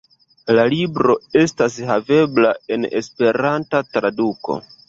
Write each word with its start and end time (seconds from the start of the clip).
La 0.59 0.63
libro 0.73 1.15
estas 1.43 1.77
havebla 1.91 2.57
en 2.77 2.91
esperanta 3.03 3.87
traduko. 3.95 4.61